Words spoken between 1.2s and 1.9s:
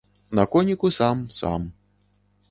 сам.